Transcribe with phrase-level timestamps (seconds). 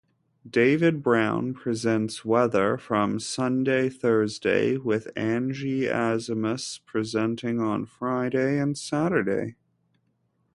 [0.49, 9.57] David Brown presents weather from Sunday-Thursday with Angie Asimus presenting on Friday and Saturday.